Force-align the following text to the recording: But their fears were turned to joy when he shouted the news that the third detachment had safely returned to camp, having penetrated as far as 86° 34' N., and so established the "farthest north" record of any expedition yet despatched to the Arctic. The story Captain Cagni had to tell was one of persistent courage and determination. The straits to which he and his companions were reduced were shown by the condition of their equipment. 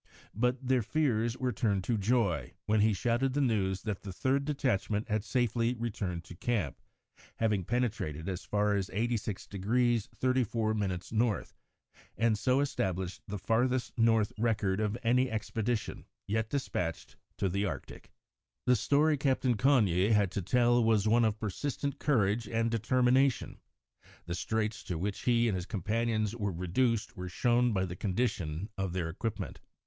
But 0.33 0.67
their 0.67 0.81
fears 0.81 1.37
were 1.37 1.51
turned 1.51 1.83
to 1.83 1.95
joy 1.95 2.53
when 2.65 2.81
he 2.81 2.91
shouted 2.91 3.33
the 3.33 3.39
news 3.41 3.83
that 3.83 4.01
the 4.01 4.11
third 4.11 4.45
detachment 4.45 5.07
had 5.07 5.23
safely 5.23 5.75
returned 5.75 6.23
to 6.23 6.35
camp, 6.35 6.81
having 7.35 7.63
penetrated 7.63 8.27
as 8.27 8.43
far 8.43 8.73
as 8.73 8.89
86° 8.89 10.07
34' 10.09 10.83
N., 10.83 11.43
and 12.17 12.35
so 12.35 12.61
established 12.61 13.21
the 13.27 13.37
"farthest 13.37 13.95
north" 13.95 14.33
record 14.39 14.79
of 14.79 14.97
any 15.03 15.29
expedition 15.29 16.05
yet 16.25 16.49
despatched 16.49 17.15
to 17.37 17.47
the 17.47 17.65
Arctic. 17.67 18.11
The 18.65 18.75
story 18.75 19.17
Captain 19.17 19.55
Cagni 19.55 20.09
had 20.13 20.31
to 20.31 20.41
tell 20.41 20.83
was 20.83 21.07
one 21.07 21.23
of 21.23 21.39
persistent 21.39 21.99
courage 21.99 22.47
and 22.47 22.71
determination. 22.71 23.59
The 24.25 24.33
straits 24.33 24.81
to 24.85 24.97
which 24.97 25.25
he 25.25 25.47
and 25.47 25.55
his 25.55 25.67
companions 25.67 26.35
were 26.35 26.51
reduced 26.51 27.15
were 27.15 27.29
shown 27.29 27.71
by 27.71 27.85
the 27.85 27.95
condition 27.95 28.67
of 28.79 28.93
their 28.93 29.07
equipment. 29.07 29.59